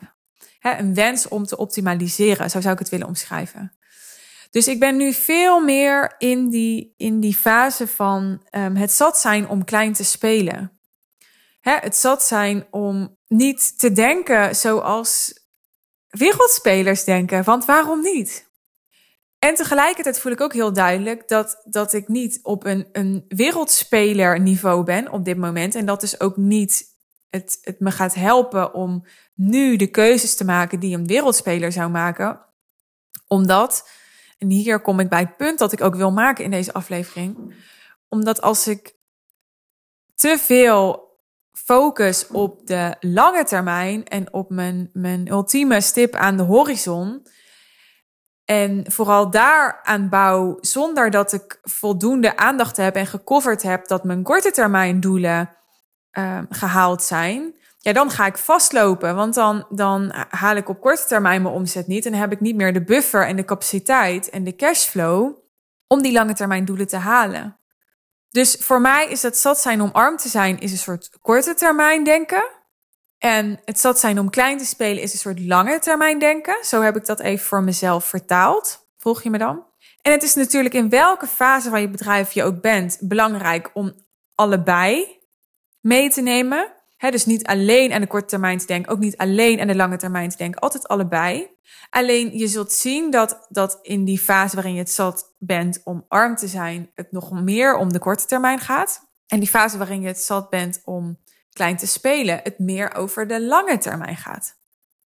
een 0.62 0.94
wens 0.94 1.28
om 1.28 1.46
te 1.46 1.58
optimaliseren, 1.58 2.50
zo 2.50 2.62
zou 2.62 2.74
ik 2.74 2.80
het 2.80 2.90
willen 2.90 3.08
omschrijven. 3.08 3.74
Dus 4.52 4.68
ik 4.68 4.80
ben 4.80 4.98
nu 4.98 5.14
veel 5.14 5.60
meer 5.60 6.16
in 6.18 6.50
die, 6.50 6.94
in 6.98 7.20
die 7.20 7.36
fase 7.36 7.88
van 7.88 8.42
um, 8.52 8.76
het 8.76 8.92
zat 8.92 9.20
zijn 9.20 9.48
om 9.48 9.64
klein 9.64 9.94
te 9.94 10.04
spelen. 10.04 10.79
Het 11.62 11.96
zat 11.96 12.24
zijn 12.24 12.68
om 12.72 13.18
niet 13.28 13.80
te 13.80 13.92
denken 13.92 14.56
zoals 14.56 15.34
wereldspelers 16.08 17.04
denken, 17.04 17.44
want 17.44 17.66
waarom 17.66 18.02
niet? 18.02 18.48
En 19.40 19.56
tegelijkertijd 19.56 20.20
voel 20.20 20.32
ik 20.32 20.42
ook 20.42 20.54
heel 20.54 20.74
duidelijk 20.74 21.28
dat, 21.28 21.62
dat 21.64 21.94
ik 21.94 22.08
niet 22.08 22.40
op 22.42 22.66
een, 22.66 22.90
een 22.92 23.26
wereldspeler 23.28 24.40
niveau 24.40 24.84
ben 24.84 25.12
op 25.12 25.26
dit 25.26 25.38
moment. 25.38 25.76
En 25.76 25.86
dat 25.86 26.02
dus 26.02 26.20
ook 26.20 26.38
niet 26.38 26.86
het, 27.30 27.58
het 27.62 27.80
me 27.80 27.92
gaat 27.92 28.14
helpen 28.14 28.74
om 28.74 29.06
nu 29.34 29.76
de 29.76 29.88
keuzes 29.88 30.36
te 30.36 30.46
maken 30.46 30.80
die 30.80 30.96
een 30.96 31.08
wereldspeler 31.08 31.72
zou 31.72 31.90
maken. 31.90 32.46
Omdat, 33.28 33.90
en 34.38 34.50
hier 34.50 34.82
kom 34.82 35.00
ik 35.00 35.10
bij 35.10 35.20
het 35.20 35.38
punt 35.38 35.60
dat 35.60 35.72
ik 35.72 35.82
ook 35.82 35.96
wil 35.96 36.12
maken 36.12 36.44
in 36.44 36.52
deze 36.52 36.74
aflevering. 36.74 37.56
Omdat 38.08 38.42
als 38.42 38.68
ik 38.68 38.96
te 40.16 40.38
veel 40.38 41.09
focus 41.70 42.28
op 42.28 42.68
de 42.68 42.96
lange 43.00 43.44
termijn 43.44 44.06
en 44.06 44.34
op 44.34 44.50
mijn, 44.50 44.90
mijn 44.94 45.28
ultieme 45.28 45.82
stip 45.82 46.16
aan 46.16 46.38
de 46.38 46.44
horizon 46.44 47.28
en 48.46 48.92
vooral 48.92 49.30
daar 49.30 49.80
aan 49.84 50.10
bouw, 50.10 50.58
zonder 50.62 51.10
dat 51.10 51.34
ik 51.34 51.60
voldoende 51.62 52.38
aandacht 52.38 52.78
heb 52.78 52.96
en 52.96 53.08
gecoverd 53.08 53.62
heb 53.62 53.88
dat 53.88 54.04
mijn 54.04 54.24
korte 54.24 54.52
termijn 54.52 55.00
doelen 55.00 55.50
uh, 56.18 56.40
gehaald 56.50 57.04
zijn, 57.04 57.54
ja, 57.78 57.94
dan 57.94 58.10
ga 58.10 58.26
ik 58.26 58.38
vastlopen. 58.38 59.16
Want 59.16 59.34
dan, 59.34 59.66
dan 59.70 60.12
haal 60.30 60.56
ik 60.56 60.70
op 60.70 60.82
korte 60.82 61.06
termijn 61.06 61.42
mijn 61.42 61.56
omzet 61.56 61.88
niet. 61.88 62.06
En 62.06 62.14
heb 62.14 62.32
ik 62.32 62.40
niet 62.40 62.56
meer 62.56 62.74
de 62.74 62.84
buffer 62.84 63.28
en 63.28 63.36
de 63.36 63.46
capaciteit 63.46 64.30
en 64.30 64.44
de 64.44 64.56
cashflow 64.56 65.38
om 65.88 66.02
die 66.02 66.12
lange 66.12 66.34
termijn 66.34 66.66
doelen 66.66 66.88
te 66.88 66.98
halen. 66.98 67.59
Dus 68.30 68.56
voor 68.60 68.82
mij 68.82 69.08
is 69.08 69.22
het 69.22 69.38
zat 69.38 69.60
zijn 69.60 69.82
om 69.82 69.90
arm 69.94 70.18
te 70.18 70.30
zijn, 70.30 70.60
is 70.60 70.72
een 70.72 70.78
soort 70.78 71.10
korte 71.22 71.54
termijn 71.54 72.04
denken. 72.04 72.48
En 73.18 73.60
het 73.66 73.80
zat 73.80 74.00
zijn 74.00 74.20
om 74.20 74.30
klein 74.30 74.58
te 74.58 74.66
spelen 74.66 75.04
is 75.04 75.14
een 75.14 75.20
soort 75.20 75.40
lange 75.40 75.80
termijn 75.80 76.20
denken. 76.20 76.58
Zo 76.66 76.82
heb 76.82 76.96
ik 76.96 77.06
dat 77.06 77.20
even 77.20 77.46
voor 77.46 77.64
mezelf 77.64 78.06
vertaald. 78.06 78.88
Volg 78.98 79.24
je 79.24 79.30
me 79.30 79.38
dan? 79.38 79.66
En 80.02 80.12
het 80.12 80.24
is 80.24 80.36
natuurlijk 80.36 80.74
in 80.74 80.90
welke 80.90 81.28
fase 81.28 81.70
van 81.70 81.82
je 81.82 81.90
bedrijf 81.90 82.32
je 82.32 82.44
ook 82.44 82.62
bent 82.62 82.98
belangrijk 83.02 83.70
om 83.74 83.94
allebei 84.36 85.20
mee 85.82 86.10
te 86.10 86.22
nemen. 86.22 86.74
Dus 87.00 87.26
niet 87.26 87.48
alleen 87.48 87.94
aan 87.94 88.02
de 88.02 88.08
korte 88.08 88.28
termijn 88.28 88.58
te 88.58 88.66
denken, 88.66 88.92
ook 88.92 89.00
niet 89.00 89.18
alleen 89.18 89.60
aan 89.60 89.68
de 89.68 89.76
lange 89.76 89.98
termijn 89.98 90.30
te 90.30 90.38
denken, 90.38 90.62
altijd 90.62 90.88
allebei. 90.88 91.58
Alleen 91.90 92.38
je 92.38 92.48
zult 92.48 92.72
zien 92.72 93.12
dat, 93.12 93.46
dat 93.50 93.80
in 93.82 94.06
die 94.06 94.20
fase 94.20 94.56
waarin 94.56 94.74
je 94.74 94.80
het 94.80 94.92
zat 94.92 95.36
bent 95.38 95.82
om 95.84 96.06
arm 96.08 96.36
te 96.36 96.48
zijn, 96.48 96.92
het 96.96 97.12
nog 97.12 97.32
meer 97.32 97.76
om 97.76 97.94
de 97.94 98.00
korte 98.00 98.26
termijn 98.26 98.60
gaat. 98.60 99.08
En 99.28 99.40
die 99.40 99.50
fase 99.50 99.78
waarin 99.78 100.02
je 100.02 100.08
het 100.08 100.22
zat 100.22 100.50
bent 100.50 100.82
om 100.86 101.20
klein 101.54 101.78
te 101.78 101.88
spelen, 101.88 102.40
het 102.44 102.60
meer 102.60 102.94
over 102.94 103.28
de 103.28 103.42
lange 103.42 103.78
termijn 103.78 104.18
gaat. 104.18 104.58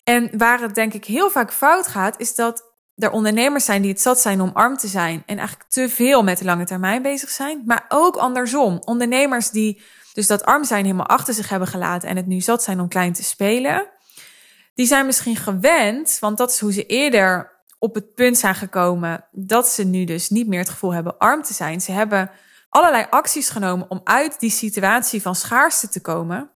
En 0.03 0.37
waar 0.37 0.61
het 0.61 0.75
denk 0.75 0.93
ik 0.93 1.05
heel 1.05 1.29
vaak 1.29 1.53
fout 1.53 1.87
gaat, 1.87 2.19
is 2.19 2.35
dat 2.35 2.69
er 2.95 3.11
ondernemers 3.11 3.65
zijn 3.65 3.81
die 3.81 3.91
het 3.91 4.01
zat 4.01 4.19
zijn 4.19 4.41
om 4.41 4.51
arm 4.53 4.77
te 4.77 4.87
zijn 4.87 5.23
en 5.25 5.37
eigenlijk 5.37 5.69
te 5.69 5.89
veel 5.89 6.23
met 6.23 6.37
de 6.37 6.45
lange 6.45 6.65
termijn 6.65 7.01
bezig 7.01 7.29
zijn, 7.29 7.63
maar 7.65 7.85
ook 7.87 8.15
andersom. 8.15 8.81
Ondernemers 8.85 9.49
die 9.49 9.81
dus 10.19 10.27
dat 10.27 10.45
arm 10.45 10.63
zijn 10.63 10.83
helemaal 10.83 11.05
achter 11.05 11.33
zich 11.33 11.49
hebben 11.49 11.67
gelaten 11.67 12.09
en 12.09 12.15
het 12.15 12.27
nu 12.27 12.41
zat 12.41 12.63
zijn 12.63 12.79
om 12.79 12.87
klein 12.87 13.13
te 13.13 13.23
spelen, 13.23 13.87
die 14.73 14.85
zijn 14.85 15.05
misschien 15.05 15.35
gewend, 15.35 16.17
want 16.19 16.37
dat 16.37 16.49
is 16.49 16.59
hoe 16.59 16.73
ze 16.73 16.85
eerder 16.85 17.51
op 17.77 17.95
het 17.95 18.13
punt 18.13 18.37
zijn 18.37 18.55
gekomen 18.55 19.25
dat 19.31 19.67
ze 19.67 19.83
nu 19.83 20.03
dus 20.03 20.29
niet 20.29 20.47
meer 20.47 20.59
het 20.59 20.69
gevoel 20.69 20.93
hebben 20.93 21.17
arm 21.17 21.43
te 21.43 21.53
zijn. 21.53 21.81
Ze 21.81 21.91
hebben 21.91 22.31
allerlei 22.69 23.05
acties 23.09 23.49
genomen 23.49 23.89
om 23.89 24.01
uit 24.03 24.39
die 24.39 24.49
situatie 24.49 25.21
van 25.21 25.35
schaarste 25.35 25.89
te 25.89 26.01
komen. 26.01 26.51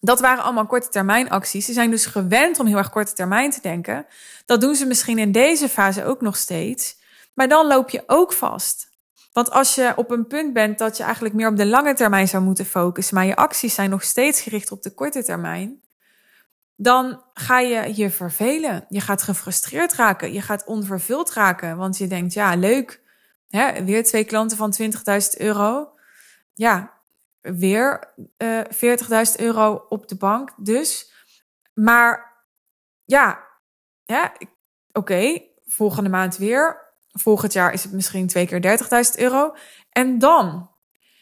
Dat 0.00 0.20
waren 0.20 0.44
allemaal 0.44 0.66
korte 0.66 0.88
termijn 0.88 1.30
acties. 1.30 1.66
Ze 1.66 1.72
zijn 1.72 1.90
dus 1.90 2.06
gewend 2.06 2.58
om 2.58 2.66
heel 2.66 2.76
erg 2.76 2.90
korte 2.90 3.12
termijn 3.12 3.50
te 3.50 3.60
denken. 3.60 4.06
Dat 4.46 4.60
doen 4.60 4.74
ze 4.74 4.86
misschien 4.86 5.18
in 5.18 5.32
deze 5.32 5.68
fase 5.68 6.04
ook 6.04 6.20
nog 6.20 6.36
steeds. 6.36 6.96
Maar 7.34 7.48
dan 7.48 7.66
loop 7.66 7.90
je 7.90 8.02
ook 8.06 8.32
vast. 8.32 8.95
Want 9.36 9.50
als 9.50 9.74
je 9.74 9.92
op 9.96 10.10
een 10.10 10.26
punt 10.26 10.52
bent 10.52 10.78
dat 10.78 10.96
je 10.96 11.02
eigenlijk 11.02 11.34
meer 11.34 11.48
op 11.48 11.56
de 11.56 11.66
lange 11.66 11.94
termijn 11.94 12.28
zou 12.28 12.42
moeten 12.42 12.64
focussen, 12.64 13.14
maar 13.14 13.26
je 13.26 13.36
acties 13.36 13.74
zijn 13.74 13.90
nog 13.90 14.02
steeds 14.02 14.40
gericht 14.40 14.70
op 14.70 14.82
de 14.82 14.94
korte 14.94 15.22
termijn, 15.22 15.82
dan 16.76 17.22
ga 17.34 17.60
je 17.60 17.96
je 17.96 18.10
vervelen. 18.10 18.86
Je 18.88 19.00
gaat 19.00 19.22
gefrustreerd 19.22 19.94
raken. 19.94 20.32
Je 20.32 20.40
gaat 20.40 20.64
onvervuld 20.64 21.32
raken. 21.32 21.76
Want 21.76 21.98
je 21.98 22.06
denkt, 22.06 22.32
ja, 22.32 22.54
leuk. 22.54 23.02
Hè, 23.48 23.84
weer 23.84 24.04
twee 24.04 24.24
klanten 24.24 24.56
van 24.56 24.74
20.000 24.82 24.88
euro. 25.38 25.92
Ja, 26.54 26.92
weer 27.40 28.14
uh, 28.38 28.60
eh, 28.60 29.26
40.000 29.28 29.34
euro 29.36 29.86
op 29.88 30.08
de 30.08 30.16
bank. 30.16 30.52
Dus, 30.56 31.12
maar 31.74 32.32
ja, 33.04 33.44
ja 34.04 34.32
oké, 34.92 35.38
volgende 35.66 36.10
maand 36.10 36.36
weer. 36.36 36.85
Volgend 37.20 37.52
jaar 37.52 37.72
is 37.72 37.82
het 37.82 37.92
misschien 37.92 38.26
twee 38.26 38.46
keer 38.46 38.78
30.000 39.14 39.20
euro. 39.20 39.54
En 39.90 40.18
dan? 40.18 40.70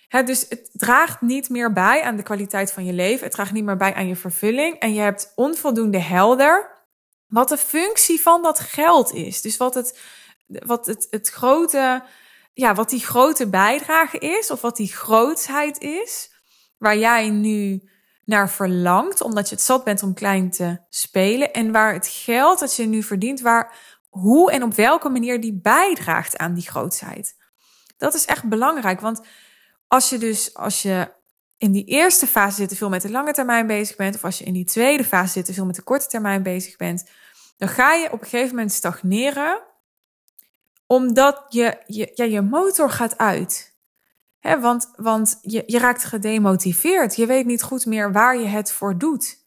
Hè, 0.08 0.22
dus 0.22 0.46
het 0.48 0.70
draagt 0.72 1.20
niet 1.20 1.48
meer 1.48 1.72
bij 1.72 2.02
aan 2.02 2.16
de 2.16 2.22
kwaliteit 2.22 2.72
van 2.72 2.84
je 2.84 2.92
leven. 2.92 3.24
Het 3.24 3.32
draagt 3.32 3.52
niet 3.52 3.64
meer 3.64 3.76
bij 3.76 3.94
aan 3.94 4.08
je 4.08 4.16
vervulling. 4.16 4.78
En 4.78 4.94
je 4.94 5.00
hebt 5.00 5.32
onvoldoende 5.34 5.98
helder 5.98 6.74
wat 7.26 7.48
de 7.48 7.56
functie 7.56 8.20
van 8.20 8.42
dat 8.42 8.60
geld 8.60 9.12
is. 9.12 9.40
Dus 9.40 9.56
wat 9.56 9.74
het, 9.74 10.00
wat 10.46 10.86
het, 10.86 11.06
het 11.10 11.28
grote, 11.28 12.02
ja, 12.52 12.74
wat 12.74 12.90
die 12.90 13.04
grote 13.04 13.48
bijdrage 13.48 14.18
is, 14.18 14.50
of 14.50 14.60
wat 14.60 14.76
die 14.76 14.92
grootsheid 14.92 15.80
is, 15.80 16.30
waar 16.78 16.96
jij 16.96 17.30
nu 17.30 17.88
naar 18.24 18.50
verlangt, 18.50 19.20
omdat 19.20 19.48
je 19.48 19.54
het 19.54 19.64
zat 19.64 19.84
bent 19.84 20.02
om 20.02 20.14
klein 20.14 20.50
te 20.50 20.78
spelen. 20.88 21.52
En 21.52 21.72
waar 21.72 21.92
het 21.92 22.06
geld 22.06 22.58
dat 22.58 22.76
je 22.76 22.86
nu 22.86 23.02
verdient, 23.02 23.40
waar 23.40 23.76
hoe 24.14 24.50
en 24.50 24.62
op 24.62 24.74
welke 24.74 25.08
manier 25.08 25.40
die 25.40 25.60
bijdraagt 25.60 26.36
aan 26.36 26.54
die 26.54 26.68
grootsheid. 26.68 27.36
Dat 27.96 28.14
is 28.14 28.24
echt 28.24 28.48
belangrijk, 28.48 29.00
want 29.00 29.20
als 29.88 30.08
je 30.08 30.18
dus, 30.18 30.54
als 30.54 30.82
je 30.82 31.12
in 31.58 31.72
die 31.72 31.84
eerste 31.84 32.26
fase 32.26 32.56
zit 32.56 32.76
veel 32.76 32.88
met 32.88 33.02
de 33.02 33.10
lange 33.10 33.32
termijn 33.32 33.66
bezig 33.66 33.96
bent, 33.96 34.14
of 34.14 34.24
als 34.24 34.38
je 34.38 34.44
in 34.44 34.52
die 34.52 34.64
tweede 34.64 35.04
fase 35.04 35.32
zit 35.32 35.54
veel 35.54 35.66
met 35.66 35.74
de 35.74 35.82
korte 35.82 36.06
termijn 36.06 36.42
bezig 36.42 36.76
bent, 36.76 37.10
dan 37.56 37.68
ga 37.68 37.92
je 37.92 38.12
op 38.12 38.20
een 38.20 38.28
gegeven 38.28 38.54
moment 38.54 38.72
stagneren, 38.72 39.62
omdat 40.86 41.44
je, 41.48 41.78
je, 41.86 42.10
ja, 42.14 42.24
je 42.24 42.40
motor 42.40 42.90
gaat 42.90 43.18
uit. 43.18 43.76
He, 44.38 44.60
want 44.60 44.90
want 44.96 45.38
je, 45.40 45.62
je 45.66 45.78
raakt 45.78 46.04
gedemotiveerd. 46.04 47.16
Je 47.16 47.26
weet 47.26 47.46
niet 47.46 47.62
goed 47.62 47.86
meer 47.86 48.12
waar 48.12 48.38
je 48.38 48.46
het 48.46 48.72
voor 48.72 48.98
doet. 48.98 49.43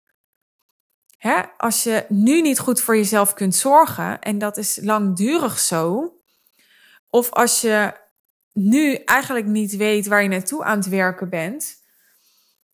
He, 1.18 1.42
als 1.58 1.84
je 1.84 2.06
nu 2.10 2.42
niet 2.42 2.60
goed 2.60 2.82
voor 2.82 2.96
jezelf 2.96 3.34
kunt 3.34 3.56
zorgen, 3.56 4.22
en 4.22 4.38
dat 4.38 4.58
is 4.58 4.80
langdurig 4.82 5.60
zo, 5.60 6.14
of 7.10 7.32
als 7.32 7.62
je 7.62 7.94
nu 8.54 8.94
eigenlijk 8.94 9.46
niet 9.46 9.76
weet 9.76 10.08
waar 10.08 10.24
je 10.24 10.30
naartoe 10.30 10.64
aan 10.64 10.78
het 10.78 10.90
werken 10.90 11.30
bent, 11.30 11.76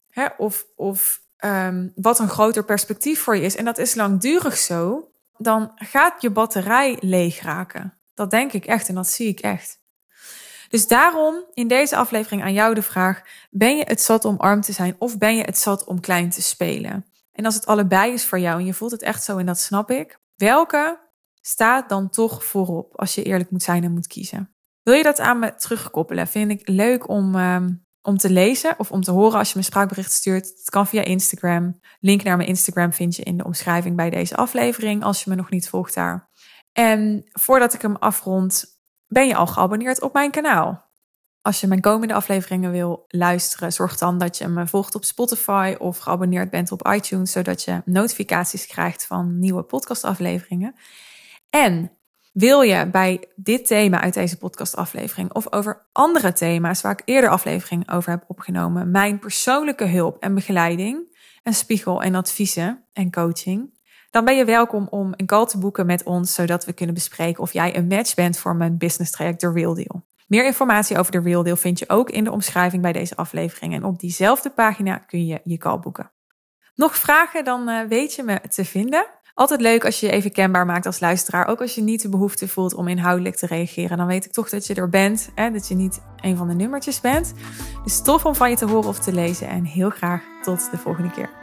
hè, 0.10 0.26
of, 0.38 0.66
of 0.76 1.22
um, 1.46 1.92
wat 1.96 2.20
een 2.20 2.30
groter 2.30 2.66
perspectief 2.66 3.22
voor 3.22 3.36
je 3.36 3.42
is, 3.42 3.56
en 3.56 3.66
dat 3.66 3.78
is 3.78 3.96
langdurig 3.96 4.58
zo, 4.58 5.12
dan 5.38 5.72
gaat 5.76 6.22
je 6.22 6.30
batterij 6.30 6.98
leeg 7.00 7.42
raken. 7.42 7.98
Dat 8.14 8.32
denk 8.32 8.54
ik 8.54 8.66
echt 8.66 8.88
en 8.88 8.96
dat 8.96 9.08
zie 9.08 9.28
ik 9.28 9.40
echt. 9.40 9.82
Dus 10.70 10.88
daarom 10.88 11.44
in 11.54 11.68
deze 11.68 11.96
aflevering 11.96 12.44
aan 12.44 12.54
jou 12.54 12.74
de 12.74 12.82
vraag: 12.82 13.22
ben 13.50 13.78
je 13.78 13.84
het 13.84 14.02
zat 14.02 14.26
om 14.26 14.38
arm 14.38 14.62
te 14.62 14.72
zijn 14.72 14.96
of 14.98 15.18
ben 15.18 15.36
je 15.36 15.44
het 15.44 15.58
zat 15.58 15.84
om 15.84 16.00
klein 16.00 16.30
te 16.30 16.42
spelen? 16.42 17.06
En 17.34 17.46
als 17.46 17.56
het 17.56 17.66
allebei 17.66 18.14
is 18.14 18.26
voor 18.26 18.40
jou 18.40 18.60
en 18.60 18.66
je 18.66 18.74
voelt 18.74 18.92
het 18.92 19.02
echt 19.02 19.24
zo 19.24 19.38
en 19.38 19.46
dat 19.46 19.60
snap 19.60 19.92
ik, 19.92 20.20
welke 20.36 21.00
staat 21.42 21.90
dan 21.90 22.10
toch 22.10 22.46
voorop 22.46 23.00
als 23.00 23.16
je 23.16 23.24
eerlijk 23.24 23.52
moet 23.52 23.64
zijn 23.64 23.84
en 23.84 23.92
moet 23.92 24.08
kiezen? 24.08 24.56
Wil 24.84 24.94
je 24.94 25.04
dat 25.04 25.20
aan 25.20 25.40
me 25.40 25.56
terugkoppelen? 25.56 26.28
Vind 26.28 26.52
ik 26.52 26.68
leuk 26.68 27.08
om, 27.08 27.36
um, 27.36 27.86
om 28.02 28.18
te 28.18 28.30
lezen 28.30 28.76
of 28.78 28.92
om 28.92 29.02
te 29.02 29.12
horen 29.12 29.38
als 29.38 29.48
je 29.48 29.54
me 29.54 29.60
een 29.60 29.72
spraakbericht 29.72 30.12
stuurt. 30.12 30.48
Het 30.48 30.70
kan 30.70 30.88
via 30.88 31.02
Instagram. 31.02 31.80
Link 32.00 32.24
naar 32.24 32.38
mijn 32.38 32.50
Instagram 32.50 32.94
vind 32.94 33.16
je 33.16 33.24
in 33.24 33.38
de 33.38 33.44
omschrijving 33.44 33.96
bij 33.96 34.10
deze 34.10 34.36
aflevering 34.36 35.04
als 35.04 35.24
je 35.24 35.30
me 35.30 35.36
nog 35.36 35.50
niet 35.50 35.70
volgt 35.70 35.94
daar. 35.94 36.30
En 36.72 37.24
voordat 37.32 37.74
ik 37.74 37.82
hem 37.82 37.96
afrond, 37.96 38.66
ben 39.08 39.28
je 39.28 39.36
al 39.36 39.48
geabonneerd 39.48 40.02
op 40.02 40.14
mijn 40.14 40.32
kanaal? 40.32 40.92
Als 41.44 41.62
je 41.62 41.68
mijn 41.68 41.82
komende 41.82 42.14
afleveringen 42.14 42.72
wil 42.72 43.06
luisteren, 43.08 43.74
zorg 43.74 43.98
dan 43.98 44.18
dat 44.18 44.38
je 44.38 44.48
me 44.48 44.68
volgt 44.68 44.96
op 44.96 45.04
Spotify 45.04 45.76
of 45.80 45.98
geabonneerd 45.98 46.50
bent 46.50 46.72
op 46.72 46.88
iTunes, 46.88 47.32
zodat 47.32 47.64
je 47.64 47.82
notificaties 47.86 48.68
krijgt 48.68 49.06
van 49.06 49.40
nieuwe 49.40 49.64
podcastafleveringen. 49.64 50.76
En 51.50 51.92
Wil 52.34 52.62
je 52.62 52.90
bij 52.90 53.28
dit 53.36 53.68
thema 53.68 54.02
uit 54.02 54.14
deze 54.14 54.38
podcastaflevering 54.38 55.34
of 55.34 55.54
over 55.54 55.86
andere 55.92 56.34
thema's 56.34 56.82
waar 56.82 56.92
ik 56.92 57.02
eerder 57.06 57.30
afleveringen 57.30 57.90
over 57.90 58.12
heb 58.12 58.24
opgenomen, 58.28 58.92
mijn 58.92 59.20
persoonlijke 59.20 59.86
hulp 59.86 60.18
en 60.20 60.34
begeleiding 60.36 61.18
en 61.44 61.54
spiegel 61.54 62.02
en 62.02 62.16
adviezen 62.16 62.84
en 62.94 63.12
coaching, 63.12 63.80
dan 64.10 64.26
ben 64.26 64.36
je 64.36 64.46
welkom 64.46 64.88
om 64.90 65.14
een 65.16 65.26
call 65.26 65.46
te 65.46 65.58
boeken 65.58 65.86
met 65.86 66.04
ons, 66.04 66.34
zodat 66.34 66.66
we 66.66 66.74
kunnen 66.74 66.96
bespreken 66.96 67.44
of 67.44 67.54
jij 67.54 67.78
een 67.78 67.88
match 67.88 68.14
bent 68.14 68.38
voor 68.38 68.56
mijn 68.56 68.78
business 68.78 69.12
traject 69.12 69.40
The 69.40 69.52
Real 69.52 69.74
Deal. 69.74 70.06
Meer 70.34 70.46
informatie 70.46 70.98
over 70.98 71.12
de 71.12 71.20
Real 71.20 71.44
Deal 71.44 71.56
vind 71.56 71.80
je 71.80 71.90
ook 71.90 72.10
in 72.10 72.24
de 72.24 72.32
omschrijving 72.32 72.82
bij 72.82 72.92
deze 72.92 73.16
aflevering. 73.16 73.74
En 73.74 73.84
op 73.84 74.00
diezelfde 74.00 74.50
pagina 74.50 74.98
kun 74.98 75.26
je 75.26 75.40
je 75.44 75.58
call 75.58 75.80
boeken. 75.80 76.12
Nog 76.76 76.96
vragen, 76.96 77.44
dan 77.44 77.70
eh, 77.70 77.88
weet 77.88 78.14
je 78.14 78.24
me 78.24 78.42
te 78.50 78.66
vinden. 78.66 79.06
Altijd 79.34 79.62
leuk 79.62 79.86
als 79.86 80.00
je 80.00 80.06
je 80.06 80.12
even 80.12 80.32
kenbaar 80.32 80.66
maakt 80.66 80.86
als 80.86 81.00
luisteraar. 81.00 81.48
Ook 81.48 81.62
als 81.62 81.76
je 81.76 81.82
niet 81.82 82.02
de 82.02 82.10
behoefte 82.10 82.48
voelt 82.48 82.74
om 82.74 82.88
inhoudelijk 82.88 83.36
te 83.36 83.48
reageren. 83.48 83.98
Dan 83.98 84.08
weet 84.08 84.26
ik 84.26 84.32
toch 84.32 84.50
dat 84.50 84.68
je 84.68 84.74
er 84.74 84.90
bent. 84.90 85.30
Hè? 85.36 85.52
Dat 85.52 85.68
je 85.68 85.76
niet 85.76 86.02
een 86.22 86.38
van 86.38 86.48
de 86.48 86.56
nummertjes 86.56 87.02
bent. 87.02 87.34
Dus 87.84 88.02
tof 88.02 88.26
om 88.26 88.36
van 88.36 88.50
je 88.50 88.56
te 88.56 88.66
horen 88.66 88.90
of 88.90 89.00
te 89.00 89.14
lezen. 89.14 89.48
En 89.48 89.64
heel 89.64 89.90
graag 89.90 90.24
tot 90.42 90.72
de 90.72 90.78
volgende 90.78 91.12
keer. 91.12 91.43